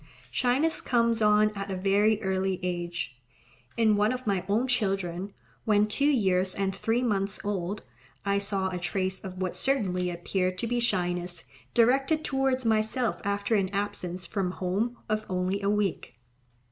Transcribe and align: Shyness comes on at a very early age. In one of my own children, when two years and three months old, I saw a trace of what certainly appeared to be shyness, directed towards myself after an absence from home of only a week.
Shyness 0.31 0.81
comes 0.81 1.21
on 1.21 1.51
at 1.55 1.69
a 1.69 1.75
very 1.75 2.19
early 2.23 2.59
age. 2.63 3.21
In 3.77 3.95
one 3.95 4.11
of 4.11 4.25
my 4.25 4.43
own 4.49 4.67
children, 4.67 5.31
when 5.63 5.85
two 5.85 6.09
years 6.09 6.55
and 6.55 6.75
three 6.75 7.03
months 7.03 7.39
old, 7.45 7.83
I 8.25 8.39
saw 8.39 8.69
a 8.69 8.79
trace 8.79 9.23
of 9.23 9.37
what 9.39 9.55
certainly 9.55 10.09
appeared 10.09 10.57
to 10.57 10.65
be 10.65 10.79
shyness, 10.79 11.45
directed 11.75 12.25
towards 12.25 12.65
myself 12.65 13.21
after 13.23 13.53
an 13.53 13.69
absence 13.75 14.25
from 14.25 14.53
home 14.53 14.97
of 15.07 15.23
only 15.29 15.61
a 15.61 15.69
week. 15.69 16.15